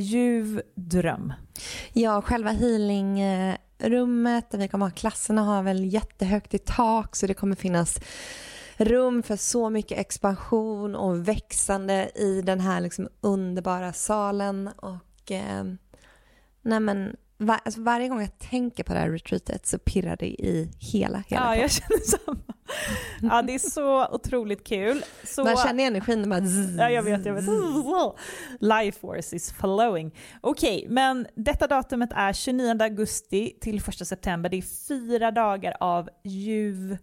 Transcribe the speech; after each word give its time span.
ljuv 0.00 0.62
dröm. 0.74 1.32
Ja, 1.92 2.22
själva 2.22 2.50
healingrummet 2.50 4.50
där 4.50 4.58
vi 4.58 4.68
kommer 4.68 4.86
ha 4.86 4.90
klasserna 4.90 5.42
har 5.42 5.62
väl 5.62 5.84
jättehögt 5.84 6.54
i 6.54 6.58
tak 6.58 7.16
så 7.16 7.26
det 7.26 7.34
kommer 7.34 7.56
finnas 7.56 8.00
rum 8.76 9.22
för 9.22 9.36
så 9.36 9.70
mycket 9.70 9.98
expansion 9.98 10.94
och 10.94 11.28
växande 11.28 12.10
i 12.14 12.42
den 12.42 12.60
här 12.60 12.80
liksom 12.80 13.08
underbara 13.20 13.92
salen 13.92 14.68
och 14.68 15.32
eh, 15.32 15.64
Nej 16.62 16.80
men 16.80 17.16
var, 17.38 17.60
alltså 17.64 17.80
varje 17.80 18.08
gång 18.08 18.20
jag 18.20 18.38
tänker 18.38 18.84
på 18.84 18.92
det 18.92 18.98
här 18.98 19.10
retreatet 19.10 19.66
så 19.66 19.78
pirrar 19.78 20.16
det 20.16 20.26
i 20.26 20.70
hela, 20.78 21.24
hela 21.28 21.44
Ja, 21.44 21.56
jag 21.56 21.70
känner 21.70 22.00
samma. 22.00 22.54
Ja, 23.22 23.42
det 23.42 23.54
är 23.54 23.58
så 23.58 24.06
otroligt 24.08 24.66
kul. 24.66 25.04
Så... 25.24 25.44
Man 25.44 25.56
känner 25.56 25.86
energin 25.86 26.30
bara 26.30 26.40
zzz, 26.40 26.78
Ja, 26.78 26.90
jag 26.90 27.02
vet, 27.02 27.26
jag 27.26 27.34
vet. 27.34 27.44
Life 28.60 29.00
force 29.00 29.36
is 29.36 29.52
flowing. 29.52 30.14
Okej, 30.40 30.76
okay, 30.76 30.88
men 30.88 31.26
detta 31.34 31.66
datumet 31.66 32.10
är 32.12 32.32
29 32.32 32.82
augusti 32.82 33.58
till 33.60 33.76
1 33.76 34.06
september. 34.06 34.50
Det 34.50 34.56
är 34.56 34.88
fyra 34.88 35.30
dagar 35.30 35.76
av 35.80 36.08
ljuv 36.24 36.98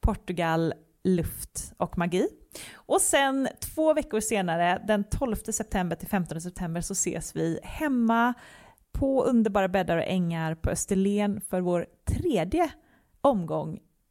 Portugal, 0.00 0.74
luft 1.04 1.72
och 1.76 1.98
magi. 1.98 2.28
Och 2.74 3.00
sen 3.00 3.48
två 3.60 3.94
veckor 3.94 4.20
senare, 4.20 4.82
den 4.86 5.04
12 5.04 5.36
september 5.36 5.96
till 5.96 6.08
15 6.08 6.40
september, 6.40 6.80
så 6.80 6.92
ses 6.92 7.36
vi 7.36 7.60
hemma 7.62 8.34
på 8.92 9.24
underbara 9.24 9.68
bäddar 9.68 9.96
och 9.96 10.04
ängar 10.06 10.54
på 10.54 10.70
Österlen 10.70 11.40
för 11.40 11.60
vår 11.60 11.86
tredje 12.04 12.70
omgång 13.20 13.78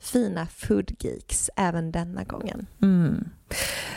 fina 0.00 0.46
foodgeeks 0.46 1.50
även 1.56 1.92
denna 1.92 2.24
gången. 2.24 2.66
Mm. 2.82 3.28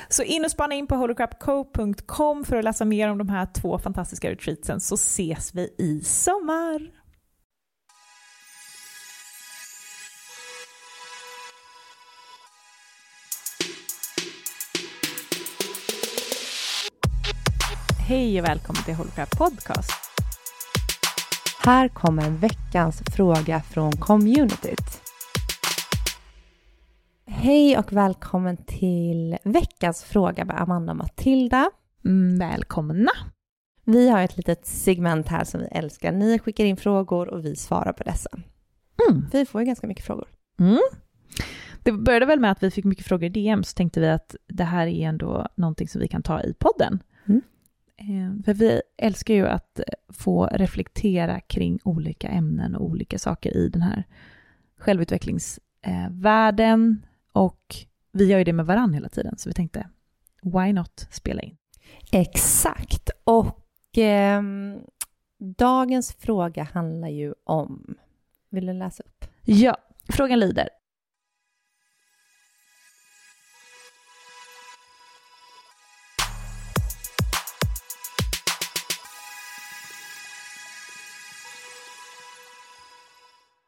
Så 0.09 0.23
in 0.23 0.45
och 0.45 0.51
spana 0.51 0.75
in 0.75 0.87
på 0.87 0.95
holocrapco.com 0.95 2.45
för 2.45 2.55
att 2.55 2.63
läsa 2.63 2.85
mer 2.85 3.09
om 3.09 3.17
de 3.17 3.29
här 3.29 3.47
två 3.53 3.79
fantastiska 3.79 4.31
retreatsen 4.31 4.79
så 4.79 4.95
ses 4.95 5.55
vi 5.55 5.75
i 5.77 6.01
sommar. 6.03 7.01
Hej 18.07 18.41
och 18.41 18.47
välkommen 18.47 18.83
till 18.83 18.95
Holocrap 18.95 19.37
Podcast. 19.37 19.91
Här 21.59 21.87
kommer 21.87 22.29
veckans 22.29 23.01
fråga 23.15 23.61
från 23.61 23.91
communityt. 23.91 25.10
Hej 27.43 27.77
och 27.77 27.93
välkommen 27.93 28.57
till 28.57 29.37
veckans 29.43 30.03
fråga 30.03 30.45
med 30.45 30.61
Amanda 30.61 30.91
och 30.91 30.97
Matilda. 30.97 31.71
Mm, 32.05 32.39
välkomna! 32.39 33.11
Vi 33.85 34.09
har 34.09 34.21
ett 34.21 34.37
litet 34.37 34.65
segment 34.65 35.27
här 35.27 35.43
som 35.43 35.61
vi 35.61 35.67
älskar. 35.67 36.11
Ni 36.11 36.39
skickar 36.39 36.65
in 36.65 36.77
frågor 36.77 37.27
och 37.27 37.45
vi 37.45 37.55
svarar 37.55 37.93
på 37.93 38.03
dessa. 38.03 38.29
Mm. 39.09 39.25
Vi 39.31 39.45
får 39.45 39.61
ju 39.61 39.67
ganska 39.67 39.87
mycket 39.87 40.05
frågor. 40.05 40.27
Mm. 40.59 40.79
Det 41.83 41.91
började 41.91 42.25
väl 42.25 42.39
med 42.39 42.51
att 42.51 42.63
vi 42.63 42.71
fick 42.71 42.85
mycket 42.85 43.05
frågor 43.05 43.25
i 43.25 43.29
DM, 43.29 43.63
så 43.63 43.75
tänkte 43.75 43.99
vi 43.99 44.09
att 44.09 44.35
det 44.47 44.63
här 44.63 44.87
är 44.87 45.07
ändå 45.07 45.47
någonting 45.55 45.87
som 45.87 46.01
vi 46.01 46.07
kan 46.07 46.23
ta 46.23 46.41
i 46.41 46.53
podden. 46.53 47.03
Mm. 47.25 47.41
Eh, 47.97 48.43
för 48.45 48.53
vi 48.53 48.81
älskar 48.97 49.33
ju 49.33 49.47
att 49.47 49.79
få 50.09 50.45
reflektera 50.45 51.39
kring 51.39 51.79
olika 51.83 52.27
ämnen 52.27 52.75
och 52.75 52.85
olika 52.85 53.19
saker 53.19 53.57
i 53.57 53.69
den 53.69 53.81
här 53.81 54.03
självutvecklingsvärlden, 54.77 57.01
och 57.31 57.75
vi 58.11 58.25
gör 58.25 58.37
ju 58.37 58.43
det 58.43 58.53
med 58.53 58.65
varann 58.65 58.93
hela 58.93 59.09
tiden, 59.09 59.37
så 59.37 59.49
vi 59.49 59.53
tänkte, 59.53 59.89
why 60.41 60.73
not 60.73 61.07
spela 61.11 61.41
in? 61.41 61.57
Exakt. 62.11 63.09
Och 63.23 63.97
eh, 63.97 64.41
dagens 65.37 66.13
fråga 66.13 66.63
handlar 66.63 67.07
ju 67.07 67.33
om... 67.43 67.95
Vill 68.49 68.65
du 68.65 68.73
läsa 68.73 69.03
upp? 69.03 69.25
Ja, 69.45 69.77
frågan 70.09 70.39
lyder. 70.39 70.69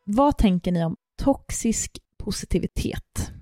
Vad 0.06 0.38
tänker 0.38 0.72
ni 0.72 0.86
om 0.86 0.96
toxisk 1.18 2.00
positivitet? 2.18 3.33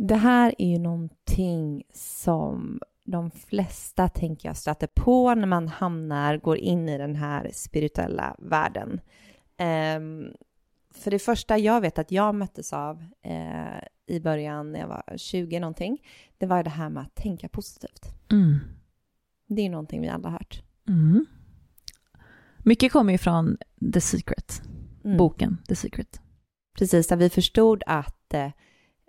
Det 0.00 0.16
här 0.16 0.54
är 0.58 0.66
ju 0.66 0.78
någonting 0.78 1.84
som 1.92 2.80
de 3.04 3.30
flesta, 3.30 4.08
tänker 4.08 4.48
jag, 4.48 4.56
stöter 4.56 4.86
på 4.86 5.34
när 5.34 5.46
man 5.46 5.68
hamnar, 5.68 6.36
går 6.36 6.56
in 6.56 6.88
i 6.88 6.98
den 6.98 7.16
här 7.16 7.50
spirituella 7.52 8.36
världen. 8.38 9.00
Um, 9.96 10.32
för 10.90 11.10
det 11.10 11.18
första 11.18 11.58
jag 11.58 11.80
vet 11.80 11.98
att 11.98 12.12
jag 12.12 12.34
möttes 12.34 12.72
av 12.72 13.04
eh, 13.22 13.80
i 14.06 14.20
början 14.20 14.72
när 14.72 14.80
jag 14.80 14.88
var 14.88 15.02
20 15.16 15.60
någonting, 15.60 15.98
det 16.38 16.46
var 16.46 16.62
det 16.62 16.70
här 16.70 16.90
med 16.90 17.02
att 17.02 17.14
tänka 17.14 17.48
positivt. 17.48 18.30
Mm. 18.30 18.58
Det 19.46 19.62
är 19.62 19.70
någonting 19.70 20.00
vi 20.00 20.08
alla 20.08 20.28
har 20.28 20.32
hört. 20.32 20.62
Mm. 20.88 21.26
Mycket 22.58 22.92
kommer 22.92 23.12
ju 23.12 23.18
från 23.18 23.56
The 23.92 24.00
Secret, 24.00 24.62
mm. 25.04 25.16
boken 25.16 25.58
The 25.68 25.76
Secret. 25.76 26.20
Precis, 26.78 27.08
där 27.08 27.16
vi 27.16 27.30
förstod 27.30 27.82
att 27.86 28.34
eh, 28.34 28.50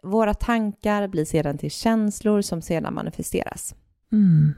våra 0.04 0.34
tankar 0.34 1.07
blir 1.07 1.25
sedan 1.25 1.57
till 1.57 1.72
känslor 1.72 2.42
som 2.42 2.62
sedan 2.62 2.94
manifesteras. 2.94 3.75
Mm. 4.12 4.54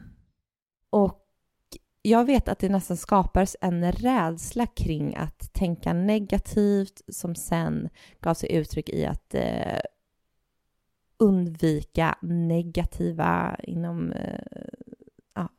Och 0.89 1.17
jag 2.01 2.25
vet 2.25 2.49
att 2.49 2.59
det 2.59 2.69
nästan 2.69 2.97
skapades 2.97 3.55
en 3.61 3.91
rädsla 3.91 4.65
kring 4.65 5.15
att 5.15 5.53
tänka 5.53 5.93
negativt 5.93 7.01
som 7.07 7.35
sen 7.35 7.89
gav 8.19 8.33
sig 8.33 8.51
uttryck 8.51 8.89
i 8.89 9.05
att 9.05 9.35
eh, 9.35 9.79
undvika 11.17 12.17
negativa 12.21 13.55
inom 13.63 14.11
eh, 14.11 14.39
ja, 15.35 15.49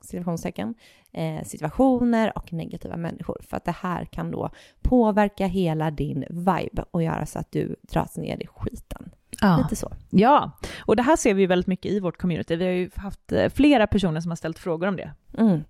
situationstecken, 0.00 0.74
eh, 1.12 1.44
situationer 1.44 2.32
och 2.38 2.52
negativa 2.52 2.96
människor. 2.96 3.36
För 3.42 3.56
att 3.56 3.64
det 3.64 3.76
här 3.80 4.04
kan 4.04 4.30
då 4.30 4.50
påverka 4.82 5.46
hela 5.46 5.90
din 5.90 6.24
vibe 6.30 6.84
och 6.90 7.02
göra 7.02 7.26
så 7.26 7.38
att 7.38 7.52
du 7.52 7.76
dras 7.82 8.16
ner 8.16 8.42
i 8.42 8.46
skiten. 8.46 9.10
Ja. 9.40 9.56
Lite 9.56 9.76
så. 9.76 9.92
ja, 10.10 10.58
och 10.78 10.96
det 10.96 11.02
här 11.02 11.16
ser 11.16 11.34
vi 11.34 11.46
väldigt 11.46 11.66
mycket 11.66 11.92
i 11.92 12.00
vårt 12.00 12.18
community. 12.18 12.56
Vi 12.56 12.64
har 12.64 12.72
ju 12.72 12.90
haft 12.94 13.32
eh, 13.32 13.48
flera 13.48 13.86
personer 13.86 14.20
som 14.20 14.30
har 14.30 14.36
ställt 14.36 14.58
frågor 14.58 14.86
om 14.86 14.96
det. 14.96 15.14
Mm. 15.38 15.64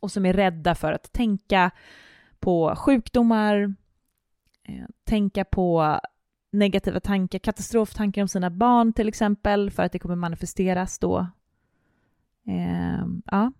och 0.00 0.12
som 0.12 0.26
är 0.26 0.32
rädda 0.32 0.74
för 0.74 0.92
att 0.92 1.12
tänka 1.12 1.70
på 2.40 2.74
sjukdomar, 2.76 3.74
eh, 4.68 4.84
tänka 5.04 5.44
på 5.44 6.00
negativa 6.52 7.00
tankar, 7.00 7.38
katastroftankar 7.38 8.22
om 8.22 8.28
sina 8.28 8.50
barn 8.50 8.92
till 8.92 9.08
exempel, 9.08 9.70
för 9.70 9.82
att 9.82 9.92
det 9.92 9.98
kommer 9.98 10.16
manifesteras 10.16 10.98
då. 10.98 11.26
Eh, 12.46 13.06
ja. 13.24 13.52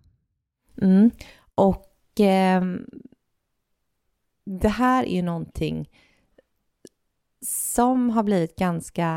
Mm. 0.81 1.11
Och 1.55 1.93
ehm, 2.19 2.85
det 4.45 4.69
här 4.69 5.03
är 5.03 5.15
ju 5.15 5.21
någonting 5.21 5.89
som 7.47 8.09
har 8.09 8.23
blivit 8.23 8.55
ganska... 8.55 9.07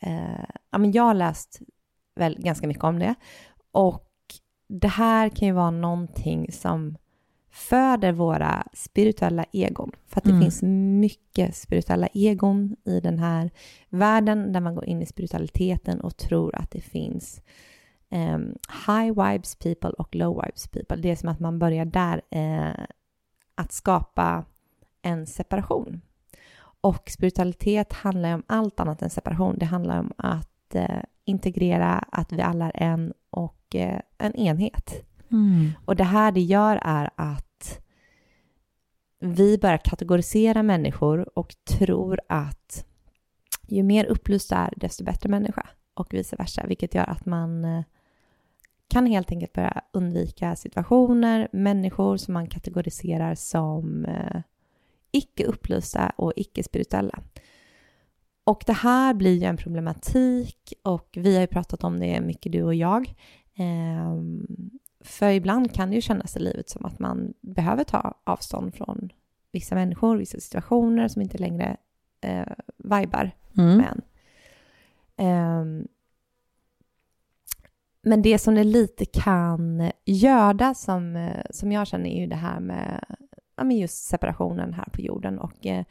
Eh, 0.00 0.44
ja, 0.70 0.78
men 0.78 0.92
jag 0.92 1.02
har 1.02 1.14
läst 1.14 1.60
väl 2.16 2.36
ganska 2.38 2.66
mycket 2.66 2.84
om 2.84 2.98
det. 2.98 3.14
Och 3.72 4.10
det 4.68 4.88
här 4.88 5.28
kan 5.28 5.48
ju 5.48 5.54
vara 5.54 5.70
någonting 5.70 6.52
som 6.52 6.96
föder 7.50 8.12
våra 8.12 8.66
spirituella 8.72 9.44
egon. 9.52 9.92
För 10.06 10.18
att 10.20 10.24
det 10.24 10.30
Mm. 10.30 10.42
finns 10.42 10.62
mycket 11.00 11.56
spirituella 11.56 12.08
egon 12.14 12.76
i 12.84 13.00
den 13.00 13.18
här 13.18 13.50
världen 13.88 14.52
där 14.52 14.60
man 14.60 14.74
går 14.74 14.84
in 14.84 15.02
i 15.02 15.06
spiritualiteten 15.06 16.00
och 16.00 16.16
tror 16.16 16.56
att 16.56 16.70
det 16.70 16.80
finns 16.80 17.42
ehm, 18.10 18.54
high 18.86 19.24
vibes 19.24 19.56
people 19.56 19.90
och 19.90 20.14
low 20.14 20.42
vibes 20.44 20.68
people. 20.68 20.96
Det 20.96 21.10
är 21.10 21.16
som 21.16 21.28
att 21.28 21.40
man 21.40 21.58
börjar 21.58 21.84
där 21.84 22.22
eh, 22.30 22.84
att 23.54 23.72
skapa 23.72 24.44
en 25.02 25.26
separation. 25.26 26.00
Och 26.84 27.10
spiritualitet 27.10 27.92
handlar 27.92 28.28
ju 28.28 28.34
om 28.34 28.42
allt 28.46 28.80
annat 28.80 29.02
än 29.02 29.10
separation. 29.10 29.58
Det 29.58 29.66
handlar 29.66 30.00
om 30.00 30.12
att 30.18 30.74
eh, 30.74 31.00
integrera 31.24 31.98
att 31.98 32.32
vi 32.32 32.42
alla 32.42 32.70
är 32.70 32.82
en 32.82 33.12
och 33.30 33.74
eh, 33.74 34.00
en 34.18 34.34
enhet. 34.34 35.04
Och 35.84 35.96
det 35.96 36.04
här 36.04 36.32
det 36.32 36.40
gör 36.40 36.80
är 36.82 37.10
att 37.16 37.80
vi 39.20 39.58
börjar 39.58 39.78
kategorisera 39.78 40.62
människor 40.62 41.38
och 41.38 41.54
tror 41.64 42.20
att 42.28 42.86
ju 43.68 43.82
mer 43.82 44.04
upplyst 44.04 44.48
du 44.48 44.54
är, 44.54 44.74
desto 44.76 45.04
bättre 45.04 45.28
människa 45.28 45.66
och 45.94 46.14
vice 46.14 46.36
versa, 46.36 46.66
vilket 46.66 46.94
gör 46.94 47.10
att 47.10 47.26
man 47.26 47.64
eh, 47.64 47.84
kan 48.88 49.06
helt 49.06 49.30
enkelt 49.30 49.52
börja 49.52 49.82
undvika 49.92 50.56
situationer, 50.56 51.48
människor 51.52 52.16
som 52.16 52.34
man 52.34 52.46
kategoriserar 52.46 53.34
som 53.34 54.04
eh, 54.04 54.40
icke 55.16 55.44
upplysta 55.44 56.12
och 56.16 56.32
icke 56.36 56.62
spirituella. 56.62 57.22
Och 58.44 58.64
det 58.66 58.72
här 58.72 59.14
blir 59.14 59.36
ju 59.36 59.44
en 59.44 59.56
problematik 59.56 60.72
och 60.82 61.08
vi 61.16 61.34
har 61.34 61.40
ju 61.40 61.46
pratat 61.46 61.84
om 61.84 62.00
det 62.00 62.20
mycket 62.20 62.52
du 62.52 62.62
och 62.62 62.74
jag. 62.74 63.14
Ehm, 63.56 64.46
för 65.00 65.30
ibland 65.30 65.74
kan 65.74 65.88
det 65.90 65.94
ju 65.94 66.00
kännas 66.00 66.36
i 66.36 66.40
livet 66.40 66.68
som 66.68 66.84
att 66.84 66.98
man 66.98 67.34
behöver 67.40 67.84
ta 67.84 68.14
avstånd 68.24 68.74
från 68.74 69.10
vissa 69.52 69.74
människor, 69.74 70.16
vissa 70.16 70.40
situationer 70.40 71.08
som 71.08 71.22
inte 71.22 71.38
längre 71.38 71.76
eh, 72.20 72.52
vibar 72.76 73.30
Mm. 73.58 73.76
med 73.76 73.86
en. 73.86 74.02
Ehm, 75.16 75.88
men 78.02 78.22
det 78.22 78.38
som 78.38 78.54
det 78.54 78.64
lite 78.64 79.04
kan 79.04 79.90
göda 80.04 80.74
som, 80.74 81.16
eh, 81.16 81.44
som 81.50 81.72
jag 81.72 81.86
känner 81.86 82.10
är 82.10 82.20
ju 82.20 82.26
det 82.26 82.36
här 82.36 82.60
med 82.60 83.04
ja, 83.56 83.64
men 83.64 83.76
just 83.76 84.04
separationen 84.04 84.72
här 84.72 84.88
på 84.92 85.00
jorden 85.00 85.38
och 85.38 85.66
eh, 85.66 85.84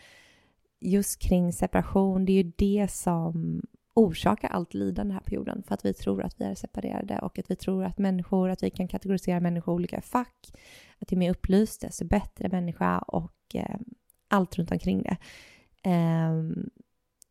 just 0.80 1.20
kring 1.20 1.54
separation, 1.54 2.26
det 2.26 2.32
är 2.32 2.44
ju 2.44 2.52
det 2.56 2.92
som 2.92 3.62
orsakar 3.94 4.50
allt 4.50 4.74
lidande 4.74 5.14
här 5.14 5.22
på 5.22 5.34
jorden 5.34 5.64
för 5.64 5.74
att 5.74 5.86
vi 5.86 5.94
tror 5.94 6.24
att 6.24 6.42
vi 6.42 6.46
är 6.46 6.56
separerade 6.56 7.20
och 7.20 7.40
att 7.40 7.52
vi 7.52 7.56
tror 7.56 7.84
att 7.84 7.98
människor, 7.98 8.50
att 8.50 8.64
vi 8.64 8.70
kan 8.70 8.88
kategorisera 8.88 9.40
människor 9.40 9.74
i 9.74 9.76
olika 9.76 10.02
fack, 10.02 10.54
att 11.00 11.12
ju 11.12 11.18
mer 11.18 11.32
upplyst 11.32 11.82
desto 11.82 12.06
bättre 12.06 12.50
människa 12.50 13.00
och 13.00 13.36
eh, 13.54 13.76
allt 14.28 14.58
runt 14.58 14.72
omkring 14.72 15.04
det. 15.04 15.18
Ehm, 15.84 16.70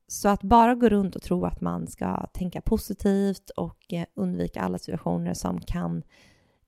så 0.07 0.29
att 0.29 0.43
bara 0.43 0.75
gå 0.75 0.89
runt 0.89 1.17
och 1.17 1.23
tro 1.23 1.45
att 1.45 1.61
man 1.61 1.87
ska 1.87 2.27
tänka 2.27 2.61
positivt 2.61 3.51
och 3.51 3.93
eh, 3.93 4.05
undvika 4.15 4.61
alla 4.61 4.79
situationer 4.79 5.35
som 5.35 5.61
kan 5.61 6.03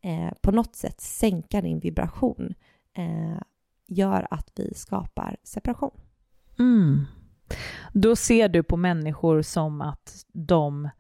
eh, 0.01 0.33
på 0.41 0.51
något 0.51 0.77
sätt 0.77 1.01
sänka 1.01 1.61
din 1.61 1.79
vibration 1.79 2.55
eh, 2.97 3.43
gör 3.87 4.27
att 4.31 4.51
vi 4.57 4.75
skapar 4.75 5.37
separation. 5.43 6.01
Mm. 6.59 7.05
Då 7.93 8.17
ser 8.17 8.49
du 8.49 8.63
på 8.63 8.77
människor 8.77 9.43
som 9.43 9.81
att 9.81 10.25
de 10.33 10.85
eh, 10.85 10.91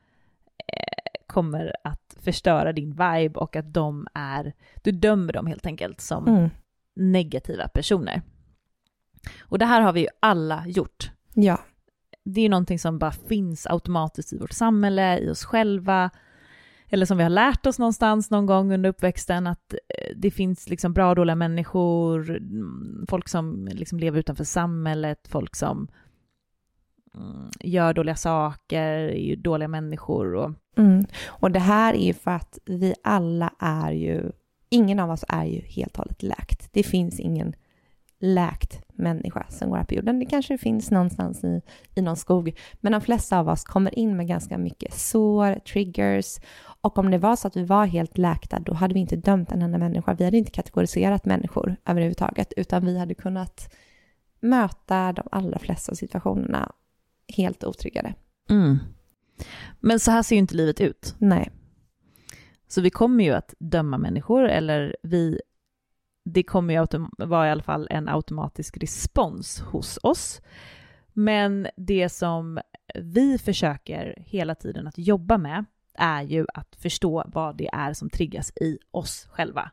kommer 1.26 1.72
att 1.84 2.16
förstöra 2.20 2.72
din 2.72 2.90
vibe 2.90 3.40
och 3.40 3.56
att 3.56 3.72
de 3.75 4.06
är, 4.14 4.52
du 4.82 4.92
dömer 4.92 5.32
dem 5.32 5.46
helt 5.46 5.66
enkelt 5.66 6.00
som 6.00 6.28
Mm. 6.28 6.50
negativa 6.96 7.69
personer. 7.69 8.22
Och 9.40 9.58
det 9.58 9.66
här 9.66 9.81
har 9.81 9.92
vi 9.92 10.00
ju 10.00 10.08
alla 10.20 10.64
gjort. 10.66 11.10
Ja. 11.34 11.60
Det 12.25 12.40
är 12.40 12.42
ju 12.42 12.48
någonting 12.48 12.78
som 12.78 12.98
bara 12.98 13.12
finns 13.12 13.66
automatiskt 13.66 14.32
i 14.32 14.38
vårt 14.38 14.52
samhälle, 14.52 15.19
i 15.19 15.31
oss 15.31 15.44
själva, 15.44 16.10
eller 16.88 17.06
som 17.06 17.16
vi 17.16 17.22
har 17.22 17.31
lärt 17.31 17.66
oss 17.66 17.78
någonstans 17.78 18.31
någon 18.31 18.46
gång 18.46 18.72
under 18.72 18.90
uppväxten, 18.90 19.46
att 19.46 19.72
eh, 19.72 20.16
det 20.16 20.31
finns 20.31 20.69
liksom 20.69 20.92
bra 20.92 21.10
och 21.10 21.16
dåliga 21.16 21.36
människor, 21.36 22.31
mm, 22.31 23.06
folk 23.08 23.28
som 23.28 23.69
liksom 23.72 23.98
lever 23.98 24.19
utanför 24.19 24.44
samhället, 24.44 25.28
folk 25.28 25.56
som 25.56 25.88
mm, 27.14 27.50
gör 27.60 27.94
dåliga 27.94 28.16
saker, 28.16 28.82
är 28.82 29.19
ju 29.19 29.36
dåliga 29.36 29.69
människor 29.69 30.34
och 30.34 30.50
Mm. 30.76 31.04
Och 31.26 31.50
det 31.50 31.58
här 31.58 31.94
är 31.94 32.06
ju 32.06 32.14
för 32.14 32.31
att 32.31 32.58
vi 32.64 32.94
alla 33.02 33.52
är 33.58 33.92
ju, 33.92 34.31
ingen 34.69 35.00
av 35.00 35.10
oss 35.10 35.25
är 35.28 35.44
ju 35.44 35.60
helt 35.60 35.92
och 35.92 35.98
hållet 35.98 36.22
läkt. 36.22 36.69
Det 36.72 36.82
finns 36.82 37.20
ingen 37.20 37.55
läkt 38.19 38.82
människa 38.93 39.46
som 39.48 39.70
går 39.70 39.76
här 39.76 39.84
på 39.84 39.94
jorden. 39.94 40.19
Det 40.19 40.26
kanske 40.26 40.58
finns 40.58 40.91
någonstans 40.91 41.44
i, 41.44 41.60
i 41.94 42.03
någon 42.03 42.17
skog, 42.17 42.58
men 42.81 42.93
de 42.93 43.00
flesta 43.00 43.38
av 43.38 43.48
oss 43.48 43.64
kommer 43.64 43.98
in 43.98 44.17
med 44.17 44.29
ganska 44.29 44.58
mycket 44.58 44.94
sår, 44.94 45.55
triggers. 45.55 46.38
Och 46.84 46.98
om 46.98 47.10
det 47.10 47.19
var 47.19 47.36
så 47.36 47.48
att 47.48 47.56
vi 47.56 47.64
var 47.64 47.86
helt 47.86 48.19
läkta, 48.19 48.58
då 48.58 48.74
hade 48.74 48.94
vi 48.94 49.00
inte 49.00 49.17
dömt 49.17 49.53
en 49.53 49.62
enda 49.62 49.79
människa. 49.79 50.14
Vi 50.14 50.24
hade 50.24 50.36
inte 50.36 50.50
kategoriserat 50.50 51.24
människor 51.24 51.76
överhuvudtaget, 51.86 52.53
utan 52.56 52.86
vi 52.86 52.98
hade 52.98 53.14
kunnat 53.14 53.74
möta 54.41 55.12
de 55.12 55.29
allra 55.32 55.58
flesta 55.58 55.94
situationerna 55.94 56.72
helt 57.36 57.64
otriggade. 57.64 58.14
Men 59.81 60.00
så 60.00 60.10
här 60.10 60.22
ser 60.22 60.36
ju 60.36 60.41
inte 60.41 60.55
livet 60.55 60.81
ut. 60.81 61.14
Nej. 61.19 61.50
Så 62.69 62.81
vi 62.81 62.91
kommer 62.91 63.24
ju 63.24 63.32
att 63.32 63.55
döma 63.58 63.98
människor, 63.98 64.44
eller 64.44 64.96
vi, 65.03 65.41
det 66.24 66.43
kommer 66.43 66.74
ju 66.74 66.81
autom- 66.81 67.26
vara 67.26 67.48
i 67.48 67.50
alla 67.50 67.62
fall 67.62 67.86
en 67.91 68.08
automatisk 68.08 68.76
respons 68.76 69.60
hos 69.60 69.98
oss. 70.03 70.41
Men 71.12 71.67
det 71.76 72.08
som 72.08 72.60
vi 72.94 73.38
försöker 73.38 74.14
hela 74.26 74.55
tiden 74.55 74.86
att 74.86 74.98
jobba 74.98 75.38
med 75.38 75.64
är 75.98 76.22
ju 76.22 76.46
att 76.55 76.77
förstå 76.77 77.24
vad 77.27 77.56
det 77.56 77.69
är 77.72 77.93
som 77.93 78.10
triggas 78.10 78.53
i 78.56 78.79
oss 78.91 79.29
själva. 79.31 79.70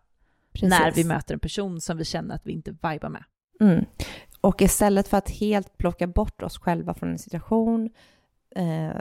Precis. 0.53 0.69
När 0.69 0.91
vi 0.91 1.03
möter 1.03 1.33
en 1.33 1.39
person 1.39 1.81
som 1.81 1.97
vi 1.97 2.05
känner 2.05 2.35
att 2.35 2.45
vi 2.45 2.51
inte 2.51 2.71
vibar 2.71 3.09
med. 3.09 3.23
Mm. 3.61 3.85
Och 4.41 4.61
istället 4.61 5.07
för 5.07 5.17
att 5.17 5.29
helt 5.29 5.77
plocka 5.77 6.07
bort 6.07 6.43
oss 6.43 6.57
själva 6.57 6.93
från 6.93 7.09
en 7.09 7.19
situation, 7.19 7.89
eh, 8.55 8.91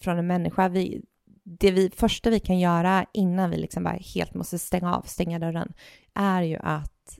från 0.00 0.18
en 0.18 0.26
människa, 0.26 0.68
vi, 0.68 1.02
det 1.42 1.70
vi, 1.70 1.90
första 1.90 2.30
vi 2.30 2.40
kan 2.40 2.58
göra 2.58 3.06
innan 3.12 3.50
vi 3.50 3.56
liksom 3.56 3.84
bara 3.84 3.98
helt 4.14 4.34
måste 4.34 4.58
stänga 4.58 4.96
av, 4.96 5.02
stänga 5.02 5.38
dörren, 5.38 5.72
är 6.14 6.42
ju 6.42 6.56
att 6.56 7.18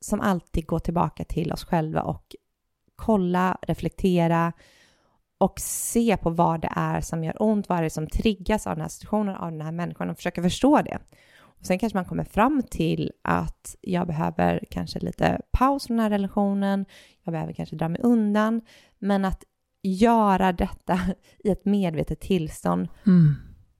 som 0.00 0.20
alltid 0.20 0.66
gå 0.66 0.78
tillbaka 0.78 1.24
till 1.24 1.52
oss 1.52 1.64
själva 1.64 2.02
och 2.02 2.36
kolla, 2.96 3.58
reflektera 3.62 4.52
och 5.38 5.60
se 5.60 6.16
på 6.16 6.30
vad 6.30 6.60
det 6.60 6.72
är 6.76 7.00
som 7.00 7.24
gör 7.24 7.42
ont, 7.42 7.68
vad 7.68 7.78
är 7.78 7.82
det 7.82 7.90
som 7.90 8.06
triggas 8.06 8.66
av 8.66 8.74
den 8.74 8.80
här 8.80 8.88
situationen, 8.88 9.34
av 9.34 9.50
den 9.50 9.60
här 9.60 9.72
människan 9.72 10.10
och 10.10 10.16
försöka 10.16 10.42
förstå 10.42 10.82
det. 10.82 10.98
Och 11.40 11.66
sen 11.66 11.78
kanske 11.78 11.98
man 11.98 12.04
kommer 12.04 12.24
fram 12.24 12.62
till 12.70 13.12
att 13.22 13.76
jag 13.80 14.06
behöver 14.06 14.64
kanske 14.70 14.98
lite 14.98 15.40
paus 15.52 15.86
från 15.86 15.96
den 15.96 16.04
här 16.04 16.10
relationen, 16.10 16.84
jag 17.22 17.32
behöver 17.32 17.52
kanske 17.52 17.76
dra 17.76 17.88
mig 17.88 18.00
undan, 18.02 18.60
men 18.98 19.24
att 19.24 19.44
göra 19.82 20.52
detta 20.52 21.00
i 21.38 21.50
ett 21.50 21.64
medvetet 21.64 22.20
tillstånd 22.20 22.88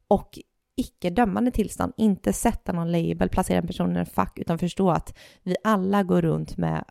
och 0.08 0.38
icke-dömande 0.76 1.50
tillstånd, 1.50 1.92
inte 1.96 2.32
sätta 2.32 2.72
någon 2.72 2.92
label, 2.92 3.28
placera 3.28 3.58
en 3.58 3.66
person 3.66 3.96
i 3.96 3.98
en 3.98 4.06
fack, 4.06 4.38
utan 4.38 4.58
förstå 4.58 4.90
att 4.90 5.18
vi 5.42 5.56
alla 5.64 6.02
går 6.02 6.22
runt 6.22 6.56
med 6.56 6.84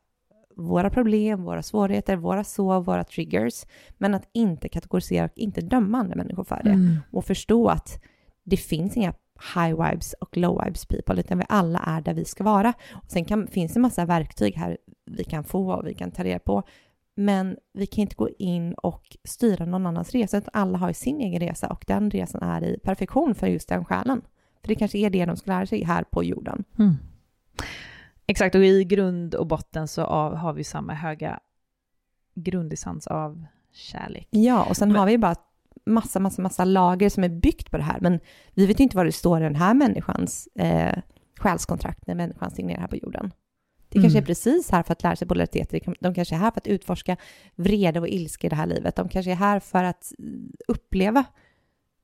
våra 0.57 0.89
problem, 0.89 1.43
våra 1.43 1.63
svårigheter, 1.63 2.15
våra 2.15 2.43
sov, 2.43 2.85
våra 2.85 3.03
triggers, 3.03 3.65
men 3.97 4.13
att 4.13 4.29
inte 4.33 4.69
kategorisera 4.69 5.25
och 5.25 5.31
inte 5.35 5.61
döma 5.61 5.97
andra 5.97 6.15
människor 6.15 6.43
för 6.43 6.61
det. 6.63 6.69
Mm. 6.69 6.97
Och 7.11 7.25
förstå 7.25 7.67
att 7.67 8.03
det 8.43 8.57
finns 8.57 8.97
inga 8.97 9.13
high 9.55 9.89
vibes 9.89 10.13
och 10.13 10.37
low 10.37 10.61
vibes 10.65 10.85
people, 10.85 11.19
utan 11.19 11.37
vi 11.37 11.45
alla 11.49 11.79
är 11.79 12.01
där 12.01 12.13
vi 12.13 12.25
ska 12.25 12.43
vara. 12.43 12.73
Och 12.91 13.11
sen 13.11 13.25
kan, 13.25 13.47
finns 13.47 13.73
det 13.73 13.77
en 13.77 13.81
massa 13.81 14.05
verktyg 14.05 14.55
här 14.55 14.77
vi 15.05 15.23
kan 15.23 15.43
få 15.43 15.73
och 15.73 15.87
vi 15.87 15.93
kan 15.93 16.11
ta 16.11 16.23
reda 16.23 16.39
på, 16.39 16.63
men 17.15 17.57
vi 17.73 17.85
kan 17.85 18.01
inte 18.01 18.15
gå 18.15 18.29
in 18.29 18.73
och 18.73 19.17
styra 19.23 19.65
någon 19.65 19.85
annans 19.85 20.11
resa, 20.11 20.37
utan 20.37 20.49
alla 20.53 20.77
har 20.77 20.87
ju 20.87 20.93
sin 20.93 21.19
egen 21.19 21.39
resa 21.39 21.67
och 21.67 21.83
den 21.87 22.11
resan 22.11 22.43
är 22.43 22.63
i 22.63 22.79
perfektion 22.83 23.35
för 23.35 23.47
just 23.47 23.69
den 23.69 23.85
själen. 23.85 24.21
För 24.61 24.67
det 24.67 24.75
kanske 24.75 24.97
är 24.97 25.09
det 25.09 25.25
de 25.25 25.37
ska 25.37 25.51
lära 25.51 25.65
sig 25.65 25.83
här 25.83 26.03
på 26.03 26.23
jorden. 26.23 26.63
Mm. 26.79 26.95
Exakt, 28.27 28.55
och 28.55 28.65
i 28.65 28.83
grund 28.83 29.35
och 29.35 29.47
botten 29.47 29.87
så 29.87 30.03
av, 30.03 30.35
har 30.35 30.53
vi 30.53 30.63
samma 30.63 30.93
höga 30.93 31.39
grundessens 32.35 33.07
av 33.07 33.45
kärlek. 33.73 34.27
Ja, 34.31 34.65
och 34.69 34.77
sen 34.77 34.89
Men- 34.89 34.97
har 34.99 35.05
vi 35.07 35.17
bara 35.17 35.35
massa, 35.85 36.19
massa, 36.19 36.41
massa 36.41 36.65
lager 36.65 37.09
som 37.09 37.23
är 37.23 37.29
byggt 37.29 37.71
på 37.71 37.77
det 37.77 37.83
här, 37.83 37.99
men 38.01 38.19
vi 38.53 38.65
vet 38.65 38.79
ju 38.79 38.83
inte 38.83 38.97
vad 38.97 39.05
det 39.05 39.11
står 39.11 39.39
i 39.39 39.43
den 39.43 39.55
här 39.55 39.73
människans 39.73 40.47
eh, 40.55 40.97
själskontrakt 41.39 42.07
när 42.07 42.15
människan 42.15 42.51
signerar 42.51 42.79
här 42.79 42.87
på 42.87 42.95
jorden. 42.97 43.31
Det 43.89 43.99
kanske 44.01 44.17
Mm. 44.17 44.23
är 44.23 44.25
precis 44.25 44.69
här 44.71 44.83
för 44.83 44.91
att 44.91 45.03
lära 45.03 45.15
sig 45.15 45.27
polariteter. 45.27 45.95
De 45.99 46.13
kanske 46.13 46.35
är 46.35 46.39
här 46.39 46.51
för 46.51 46.57
att 46.59 46.67
utforska 46.67 47.17
vrede 47.55 47.99
och 47.99 48.07
ilska 48.07 48.47
i 48.47 48.49
det 48.49 48.55
här 48.55 48.65
livet. 48.65 48.95
De 48.95 49.09
kanske 49.09 49.31
är 49.31 49.35
här 49.35 49.59
för 49.59 49.83
att 49.83 50.11
mm, 50.19 50.51
uppleva 50.67 51.25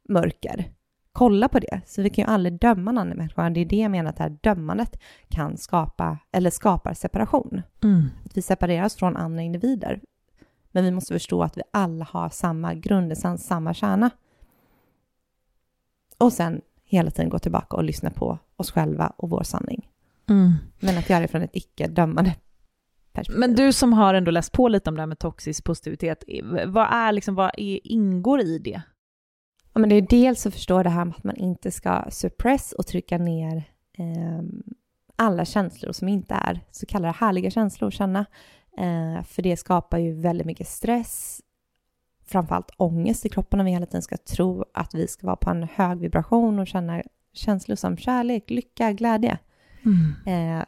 mörker. 0.10 0.66
Kolla 1.14 1.50
på 1.50 1.60
det. 1.60 1.82
Så 1.86 2.02
vi 2.02 2.10
kan 2.10 2.26
ju 2.26 2.32
aldrig 2.32 2.60
döma 2.60 2.92
annan 2.92 3.10
människa. 3.10 3.50
Det 3.50 3.60
är 3.60 3.66
det 3.66 3.76
jag 3.76 3.92
menar 3.92 4.10
att 4.10 4.18
det 4.18 4.24
här 4.24 4.38
dömandet 4.42 5.00
kan 5.30 5.58
skapa, 5.58 6.18
eller 6.32 6.50
skapar 6.50 6.94
separation. 6.94 7.62
Mm. 7.84 8.10
Att 8.26 8.38
vi 8.38 8.42
separerar 8.42 8.86
oss 8.86 8.96
från 8.96 9.18
andra 9.18 9.42
individer. 9.42 10.02
Men 10.72 10.84
vi 10.84 10.92
måste 10.92 11.14
förstå 11.14 11.44
att 11.44 11.58
vi 11.58 11.62
alla 11.72 12.06
har 12.06 12.30
samma 12.30 12.74
grundessens, 12.74 13.48
samma 13.48 13.74
kärna. 13.74 14.10
Och 16.18 16.34
sen 16.34 16.62
hela 16.84 17.12
tiden 17.12 17.30
gå 17.30 17.40
tillbaka 17.40 17.78
och 17.78 17.84
lyssna 17.84 18.10
på 18.10 18.38
oss 18.56 18.72
själva 18.72 19.14
och 19.18 19.30
vår 19.30 19.44
sanning. 19.44 19.90
Mm. 20.30 20.54
Men 20.80 20.98
att 20.98 21.10
göra 21.10 21.20
det 21.20 21.28
från 21.28 21.42
ett 21.42 21.56
icke-dömande 21.56 22.36
perspektiv. 23.14 23.40
Men 23.40 23.56
du 23.56 23.74
som 23.74 23.94
har 23.94 24.14
ändå 24.14 24.32
läst 24.32 24.52
på 24.52 24.68
lite 24.68 24.90
om 24.90 24.96
det 24.96 25.02
här 25.02 25.08
med 25.08 25.20
toxisk 25.20 25.64
positivitet, 25.64 26.24
vad 26.66 26.88
är 26.94 27.12
liksom, 27.12 27.36
vad 27.36 27.52
är, 27.58 27.88
ingår 27.88 28.42
i 28.42 28.60
det? 28.60 28.82
Ja, 29.74 29.80
men 29.80 29.90
det 29.90 29.96
är 29.96 30.02
dels 30.02 30.46
att 30.46 30.54
förstå 30.54 30.84
det 30.84 30.90
här 30.90 31.06
med 31.06 31.16
att 31.16 31.24
man 31.24 31.36
inte 31.36 31.72
ska 31.72 32.06
suppress 32.10 32.72
och 32.72 32.88
trycka 32.88 33.18
ner 33.18 33.64
ehm, 33.98 34.64
alla 35.16 35.46
känslor 35.46 35.92
som 35.92 36.08
inte 36.08 36.34
är 36.34 36.62
så 36.72 36.86
kallade 36.86 37.14
härliga 37.14 37.50
känslor 37.50 37.88
att 37.88 37.94
känna. 37.94 38.26
Eh, 38.78 39.24
för 39.24 39.42
det 39.42 39.58
skapar 39.58 39.98
ju 39.98 40.14
väldigt 40.22 40.48
mycket 40.48 40.68
stress, 40.68 41.42
framförallt 42.26 42.72
ångest 42.78 43.26
i 43.26 43.30
kroppen 43.30 43.60
om 43.60 43.66
vi 43.66 43.72
hela 43.72 43.86
tiden 43.86 44.02
ska 44.02 44.18
tro 44.18 44.66
att 44.74 44.94
vi 44.94 45.08
ska 45.08 45.28
vara 45.28 45.36
på 45.36 45.50
en 45.50 45.64
hög 45.64 46.00
vibration 46.00 46.60
och 46.60 46.68
känna 46.68 47.04
känslor 47.34 47.76
som 47.76 47.98
kärlek, 47.98 48.50
lycka, 48.50 48.92
glädje. 48.92 49.38
Eh, 50.26 50.64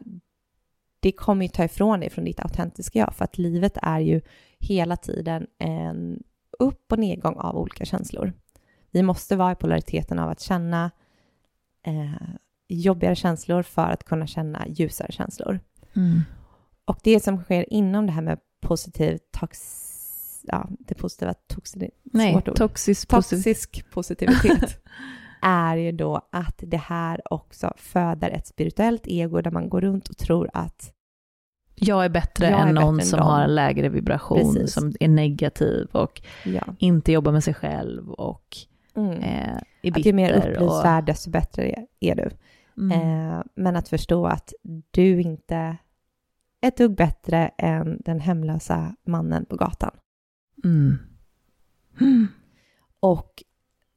det 1.00 1.12
kommer 1.12 1.46
ju 1.46 1.50
ta 1.50 1.64
ifrån 1.64 2.00
dig 2.00 2.10
från 2.10 2.26
ditt 2.26 2.40
autentiska 2.40 3.00
jag, 3.00 3.16
för 3.16 3.24
att 3.24 3.38
livet 3.38 3.78
är 3.82 4.00
ju 4.00 4.22
hela 4.60 4.98
tiden 4.98 5.48
en 5.58 6.24
upp 6.60 6.92
och 6.92 7.00
nedgång 7.00 7.36
av 7.36 7.58
olika 7.58 7.86
känslor. 7.86 8.34
Vi 8.96 9.04
måste 9.04 9.36
vara 9.36 9.52
i 9.52 9.56
polariteten 9.56 10.20
av 10.20 10.30
att 10.30 10.40
känna 10.40 10.92
eh, 11.86 12.28
jobbigare 12.68 13.16
känslor 13.16 13.64
för 13.64 13.90
att 13.90 14.04
kunna 14.04 14.28
känna 14.28 14.68
ljusare 14.68 15.12
känslor. 15.12 15.60
Mm. 15.96 16.22
Och 16.86 17.00
det 17.04 17.24
som 17.24 17.44
sker 17.44 17.74
inom 17.74 18.06
det 18.06 18.12
här 18.12 18.22
med 18.22 18.40
positiv 18.62 19.18
tox... 19.32 19.60
Ja, 20.44 20.68
det 20.80 20.96
positiva 20.96 21.34
toxi... 21.34 21.90
Nej, 22.04 22.42
toxisk. 22.56 23.08
Toxisk 23.08 23.86
positivitet 23.92 24.84
är 25.42 25.76
ju 25.76 25.92
då 25.92 26.22
att 26.32 26.58
det 26.58 26.78
här 26.78 27.34
också 27.34 27.74
föder 27.78 28.30
ett 28.30 28.48
spirituellt 28.48 29.08
ego 29.08 29.42
där 29.42 29.52
man 29.52 29.70
går 29.70 29.82
runt 29.82 30.08
och 30.08 30.18
tror 30.18 30.50
att 30.54 30.94
Jag 31.76 32.06
är 32.06 32.10
bättre 32.10 32.46
Jag 32.50 32.60
är 32.60 32.68
än 32.68 32.74
bättre 32.76 32.86
någon 32.86 33.00
än 33.00 33.06
som 33.06 33.20
dem. 33.20 33.28
har 33.28 33.42
en 33.42 33.56
lägre 33.56 33.90
vibration, 33.90 34.54
Precis. 34.56 34.74
som 34.74 34.94
är 35.00 35.08
negativ 35.08 35.88
och 35.92 36.22
ja, 36.46 36.64
inte 36.78 37.12
jobbar 37.12 37.32
med 37.32 37.44
sig 37.44 37.54
själv 37.54 38.12
och 38.12 38.58
mm. 38.96 39.12
eh, 39.12 39.62
är 39.82 39.92
att 39.92 40.06
ju 40.06 40.14
mer 40.14 40.32
och, 40.32 40.38
upplyst 40.38 40.86
värld 40.86 41.06
desto 41.06 41.30
bättre 41.30 41.86
är, 42.00 42.16
du. 42.16 42.30
mm. 42.78 42.92
Eh, 42.92 43.44
men 43.56 43.76
att 43.76 43.90
förstå 43.90 44.26
att 44.26 44.54
du 44.92 45.22
inte 45.22 45.56
är 46.62 46.68
ett 46.68 46.78
dugg 46.78 46.96
bättre 46.96 47.52
än 47.58 48.02
den 48.06 48.20
hemlösa 48.20 48.96
mannen 49.04 49.46
på 49.46 49.56
gatan. 49.56 49.92
Mm. 50.64 50.98
Mm. 52.02 52.28
Och 53.00 53.44